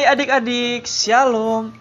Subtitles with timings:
[0.00, 1.76] Hai adik-adik, Shalom.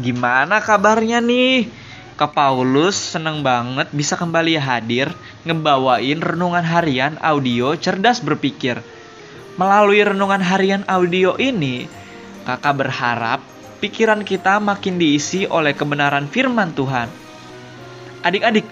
[0.00, 1.68] Gimana kabarnya nih?
[2.16, 5.12] Kak Paulus seneng banget bisa kembali hadir
[5.44, 8.80] ngebawain renungan harian audio cerdas berpikir.
[9.60, 11.84] Melalui renungan harian audio ini,
[12.48, 13.44] kakak berharap
[13.84, 17.12] pikiran kita makin diisi oleh kebenaran firman Tuhan.
[18.24, 18.64] Adik-adik,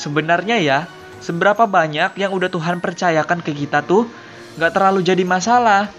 [0.00, 0.78] sebenarnya ya,
[1.20, 4.08] seberapa banyak yang udah Tuhan percayakan ke kita tuh
[4.56, 5.92] gak terlalu jadi masalah.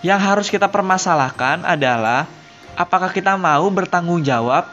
[0.00, 2.24] Yang harus kita permasalahkan adalah
[2.72, 4.68] apakah kita mau bertanggung jawab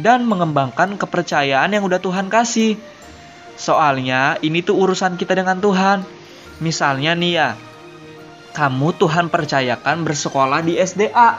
[0.00, 2.74] dan mengembangkan kepercayaan yang udah Tuhan kasih.
[3.54, 6.02] Soalnya ini tuh urusan kita dengan Tuhan.
[6.58, 7.48] Misalnya nih ya,
[8.52, 11.38] kamu Tuhan percayakan bersekolah di SDA.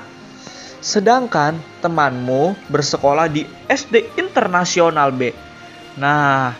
[0.84, 5.32] Sedangkan temanmu bersekolah di SD Internasional B.
[6.00, 6.56] Nah,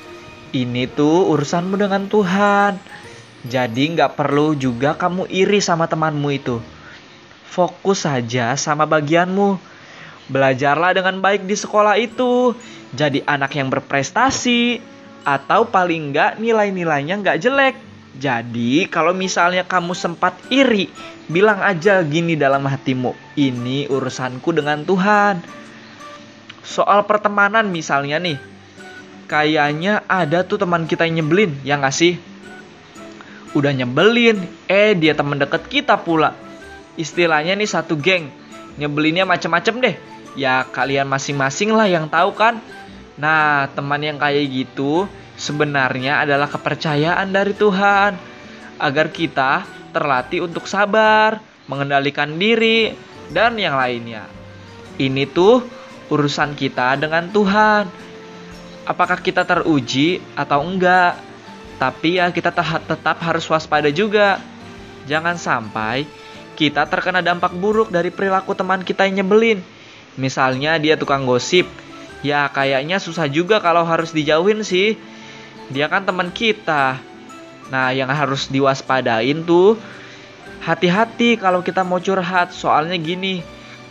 [0.56, 2.80] ini tuh urusanmu dengan Tuhan.
[3.44, 6.64] Jadi nggak perlu juga kamu iri sama temanmu itu.
[7.44, 9.60] Fokus saja sama bagianmu.
[10.32, 12.56] Belajarlah dengan baik di sekolah itu.
[12.96, 14.80] Jadi anak yang berprestasi.
[15.28, 17.76] Atau paling nggak nilai-nilainya nggak jelek.
[18.14, 20.88] Jadi kalau misalnya kamu sempat iri,
[21.28, 23.12] bilang aja gini dalam hatimu.
[23.36, 25.44] Ini urusanku dengan Tuhan.
[26.64, 28.40] Soal pertemanan misalnya nih.
[29.28, 32.33] Kayaknya ada tuh teman kita yang nyebelin, ya nggak sih?
[33.54, 36.34] Udah nyebelin, eh dia temen deket kita pula.
[36.98, 38.30] Istilahnya nih satu geng,
[38.78, 39.96] nyebelinnya macem-macem deh.
[40.34, 42.58] Ya kalian masing-masing lah yang tahu kan.
[43.18, 45.06] Nah teman yang kayak gitu
[45.38, 48.18] sebenarnya adalah kepercayaan dari Tuhan
[48.82, 51.38] agar kita terlatih untuk sabar,
[51.70, 52.98] mengendalikan diri,
[53.30, 54.26] dan yang lainnya.
[54.98, 55.62] Ini tuh
[56.10, 57.86] urusan kita dengan Tuhan.
[58.84, 61.33] Apakah kita teruji atau enggak?
[61.82, 62.54] Tapi ya kita
[62.84, 64.40] tetap harus waspada juga.
[65.04, 66.08] Jangan sampai
[66.54, 69.60] kita terkena dampak buruk dari perilaku teman kita yang nyebelin.
[70.16, 71.66] Misalnya dia tukang gosip.
[72.24, 74.96] Ya kayaknya susah juga kalau harus dijauhin sih.
[75.74, 77.02] Dia kan teman kita.
[77.68, 79.76] Nah yang harus diwaspadain tuh
[80.64, 82.56] hati-hati kalau kita mau curhat.
[82.56, 83.44] Soalnya gini,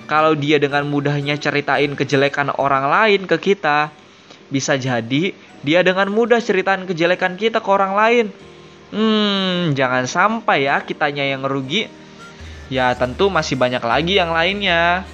[0.09, 3.93] kalau dia dengan mudahnya ceritain kejelekan orang lain ke kita,
[4.49, 8.26] bisa jadi dia dengan mudah ceritain kejelekan kita ke orang lain.
[8.92, 11.88] Hmm, jangan sampai ya kitanya yang rugi.
[12.68, 15.06] Ya tentu masih banyak lagi yang lainnya.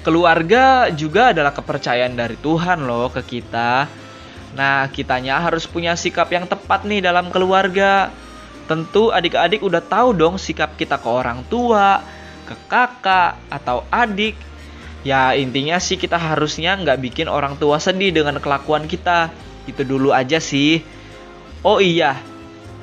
[0.00, 3.84] Keluarga juga adalah kepercayaan dari Tuhan loh ke kita.
[4.56, 8.08] Nah, kitanya harus punya sikap yang tepat nih dalam keluarga.
[8.64, 12.00] Tentu adik-adik udah tahu dong sikap kita ke orang tua,
[12.48, 14.34] ke kakak, atau adik
[15.00, 19.32] Ya intinya sih kita harusnya nggak bikin orang tua sedih dengan kelakuan kita.
[19.64, 20.84] Itu dulu aja sih.
[21.64, 22.16] Oh iya,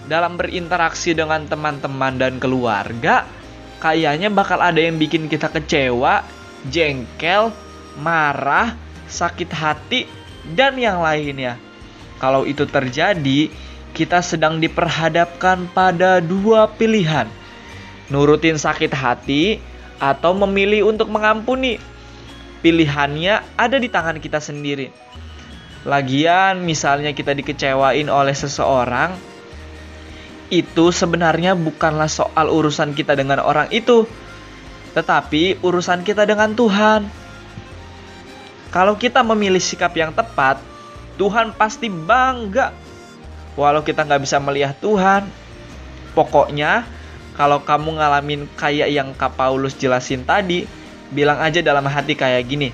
[0.05, 3.25] dalam berinteraksi dengan teman-teman dan keluarga,
[3.81, 6.21] kayaknya bakal ada yang bikin kita kecewa,
[6.69, 7.53] jengkel,
[7.97, 8.73] marah,
[9.09, 10.05] sakit hati,
[10.53, 11.57] dan yang lainnya.
[12.17, 13.49] Kalau itu terjadi,
[13.93, 17.29] kita sedang diperhadapkan pada dua pilihan.
[18.13, 19.59] Nurutin sakit hati
[19.97, 21.81] atau memilih untuk mengampuni
[22.61, 24.89] pilihannya ada di tangan kita sendiri.
[25.87, 29.15] Lagian misalnya kita dikecewain oleh seseorang,
[30.47, 34.07] itu sebenarnya bukanlah soal urusan kita dengan orang itu,
[34.95, 37.07] tetapi urusan kita dengan Tuhan.
[38.71, 40.59] Kalau kita memilih sikap yang tepat,
[41.15, 42.75] Tuhan pasti bangga.
[43.57, 45.25] Walau kita nggak bisa melihat Tuhan,
[46.13, 46.85] pokoknya
[47.33, 50.69] kalau kamu ngalamin kayak yang Kak Paulus jelasin tadi,
[51.11, 52.69] bilang aja dalam hati kayak gini,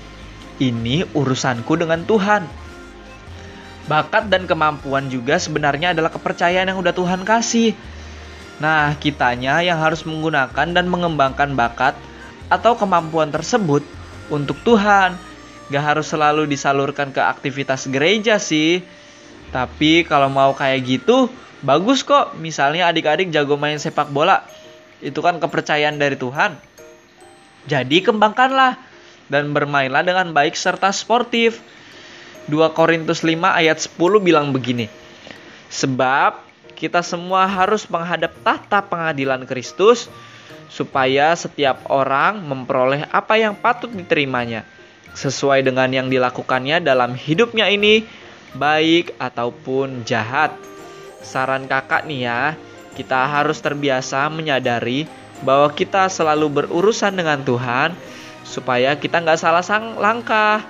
[0.62, 2.46] ini urusanku dengan Tuhan.
[3.84, 7.76] Bakat dan kemampuan juga sebenarnya adalah kepercayaan yang udah Tuhan kasih.
[8.62, 11.92] Nah, kitanya yang harus menggunakan dan mengembangkan bakat
[12.48, 13.84] atau kemampuan tersebut
[14.32, 15.18] untuk Tuhan.
[15.68, 18.84] Gak harus selalu disalurkan ke aktivitas gereja sih.
[19.52, 21.28] Tapi kalau mau kayak gitu,
[21.60, 22.36] bagus kok.
[22.40, 24.44] Misalnya adik-adik jago main sepak bola.
[25.04, 26.56] Itu kan kepercayaan dari Tuhan.
[27.64, 28.76] Jadi kembangkanlah
[29.32, 31.60] dan bermainlah dengan baik serta sportif.
[32.44, 34.92] 2 Korintus 5 ayat 10 bilang begini.
[35.72, 36.44] Sebab
[36.76, 40.12] kita semua harus menghadap tahta pengadilan Kristus
[40.68, 44.66] supaya setiap orang memperoleh apa yang patut diterimanya
[45.14, 48.04] sesuai dengan yang dilakukannya dalam hidupnya ini
[48.58, 50.52] baik ataupun jahat.
[51.24, 52.40] Saran kakak nih ya,
[52.92, 55.08] kita harus terbiasa menyadari
[55.42, 57.96] bahwa kita selalu berurusan dengan Tuhan
[58.46, 60.62] supaya kita nggak salah sang langkah.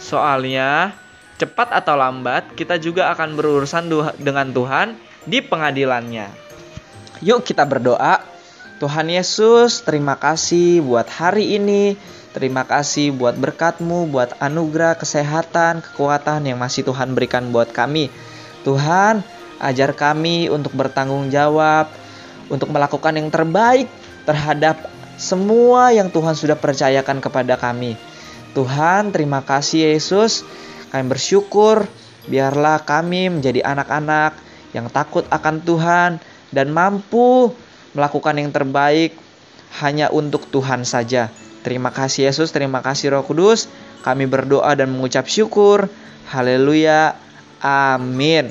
[0.00, 0.96] Soalnya
[1.36, 3.90] cepat atau lambat kita juga akan berurusan
[4.22, 4.96] dengan Tuhan
[5.26, 6.30] di pengadilannya.
[7.22, 8.22] Yuk kita berdoa.
[8.82, 11.94] Tuhan Yesus, terima kasih buat hari ini.
[12.32, 18.10] Terima kasih buat berkatmu, buat anugerah, kesehatan, kekuatan yang masih Tuhan berikan buat kami.
[18.66, 19.22] Tuhan,
[19.62, 21.92] ajar kami untuk bertanggung jawab,
[22.52, 23.88] untuk melakukan yang terbaik
[24.28, 27.96] terhadap semua yang Tuhan sudah percayakan kepada kami.
[28.52, 30.44] Tuhan, terima kasih Yesus.
[30.92, 31.88] Kami bersyukur,
[32.28, 34.36] biarlah kami menjadi anak-anak
[34.76, 36.10] yang takut akan Tuhan
[36.52, 37.56] dan mampu
[37.96, 39.16] melakukan yang terbaik
[39.80, 41.32] hanya untuk Tuhan saja.
[41.64, 43.72] Terima kasih Yesus, terima kasih Roh Kudus.
[44.04, 45.88] Kami berdoa dan mengucap syukur.
[46.28, 47.16] Haleluya.
[47.62, 48.50] Amin.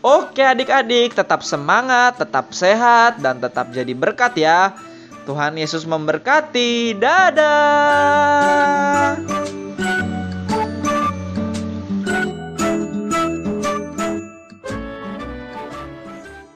[0.00, 4.72] Oke adik-adik, tetap semangat, tetap sehat, dan tetap jadi berkat ya.
[5.28, 6.96] Tuhan Yesus memberkati.
[6.96, 8.40] Dadah.